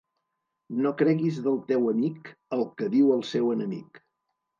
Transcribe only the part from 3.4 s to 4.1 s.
enemic.